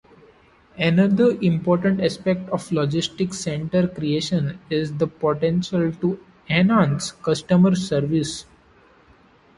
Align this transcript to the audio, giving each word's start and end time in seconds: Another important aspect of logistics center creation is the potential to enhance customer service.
Another 0.79 1.37
important 1.43 2.01
aspect 2.01 2.49
of 2.49 2.71
logistics 2.71 3.37
center 3.37 3.87
creation 3.87 4.59
is 4.67 4.93
the 4.97 5.05
potential 5.05 5.91
to 5.91 6.19
enhance 6.49 7.11
customer 7.11 7.75
service. 7.75 8.47